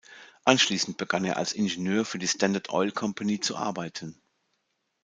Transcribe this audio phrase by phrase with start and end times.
[0.45, 4.19] Anschließend begann er als Ingenieur für die Standard Oil Company zu arbeiten.